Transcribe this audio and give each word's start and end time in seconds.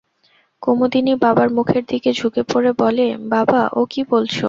কুমুদিনী 0.61 1.13
বাবার 1.23 1.49
মুখের 1.49 1.83
দিকে 1.85 2.09
ঝুঁকে 2.13 2.41
পড়ে 2.51 2.71
বলে, 2.81 3.05
বাবা, 3.33 3.61
ও 3.73 3.81
কী 3.91 4.01
বলছ? 4.11 4.33